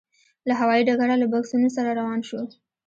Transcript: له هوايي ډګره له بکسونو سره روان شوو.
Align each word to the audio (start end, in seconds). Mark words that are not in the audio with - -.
له 0.47 0.53
هوايي 0.61 0.83
ډګره 0.87 1.15
له 1.21 1.27
بکسونو 1.31 1.67
سره 1.75 1.89
روان 1.99 2.19
شوو. 2.27 2.43